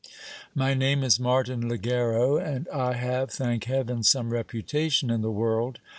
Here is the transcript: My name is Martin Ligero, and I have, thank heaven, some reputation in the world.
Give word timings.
My 0.55 0.73
name 0.73 1.03
is 1.03 1.19
Martin 1.19 1.69
Ligero, 1.69 2.35
and 2.39 2.67
I 2.69 2.93
have, 2.93 3.29
thank 3.29 3.65
heaven, 3.65 4.01
some 4.01 4.31
reputation 4.33 5.11
in 5.11 5.21
the 5.21 5.29
world. 5.29 5.77